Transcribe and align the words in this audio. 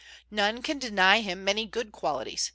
None 0.31 0.63
can 0.63 0.79
deny 0.79 1.21
him 1.21 1.43
many 1.43 1.67
good 1.67 1.91
qualities. 1.91 2.49